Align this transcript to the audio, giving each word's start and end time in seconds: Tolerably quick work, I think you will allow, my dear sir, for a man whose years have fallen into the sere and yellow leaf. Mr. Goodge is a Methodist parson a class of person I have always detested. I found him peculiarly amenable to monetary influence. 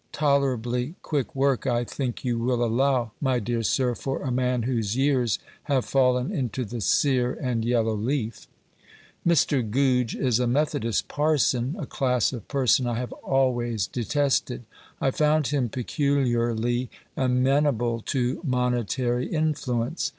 Tolerably 0.13 0.95
quick 1.03 1.35
work, 1.35 1.67
I 1.67 1.83
think 1.83 2.25
you 2.25 2.39
will 2.39 2.63
allow, 2.65 3.11
my 3.21 3.37
dear 3.37 3.61
sir, 3.61 3.93
for 3.93 4.23
a 4.23 4.31
man 4.31 4.63
whose 4.63 4.97
years 4.97 5.37
have 5.65 5.85
fallen 5.85 6.31
into 6.31 6.65
the 6.65 6.81
sere 6.81 7.33
and 7.39 7.63
yellow 7.63 7.93
leaf. 7.95 8.47
Mr. 9.23 9.61
Goodge 9.61 10.15
is 10.15 10.39
a 10.39 10.47
Methodist 10.47 11.07
parson 11.07 11.75
a 11.77 11.85
class 11.85 12.33
of 12.33 12.47
person 12.47 12.87
I 12.87 12.97
have 12.97 13.13
always 13.13 13.85
detested. 13.85 14.63
I 14.99 15.11
found 15.11 15.45
him 15.49 15.69
peculiarly 15.69 16.89
amenable 17.15 18.01
to 18.07 18.41
monetary 18.43 19.27
influence. 19.27 20.09